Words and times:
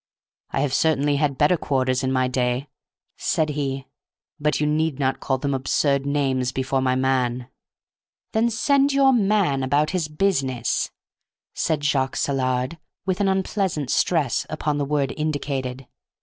"I 0.49 0.61
have 0.61 0.73
certainly 0.73 1.17
had 1.17 1.37
better 1.37 1.57
quarters 1.57 2.03
in 2.03 2.11
my 2.11 2.27
day," 2.27 2.69
said 3.17 3.49
he, 3.49 3.85
"but 4.39 4.59
you 4.59 4.65
need 4.65 4.97
not 4.97 5.19
call 5.19 5.37
them 5.37 5.53
absurd 5.53 6.07
names 6.07 6.51
before 6.51 6.81
my 6.81 6.95
man." 6.95 7.49
"Then 8.31 8.49
send 8.49 8.93
your 8.93 9.13
'man' 9.13 9.61
about 9.61 9.91
his 9.91 10.07
business," 10.07 10.89
said 11.53 11.83
Jacques 11.83 12.15
Saillard, 12.17 12.79
with 13.05 13.21
an 13.21 13.27
unpleasant 13.27 13.91
stress 13.91 14.43
upon 14.49 14.79
the 14.79 14.85
word 14.85 15.13
indicated. 15.17 15.85